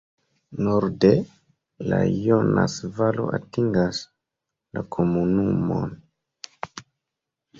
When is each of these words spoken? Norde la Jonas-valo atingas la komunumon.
Norde 0.67 1.09
la 1.89 1.97
Jonas-valo 2.13 3.27
atingas 3.37 3.99
la 4.77 4.83
komunumon. 4.95 5.93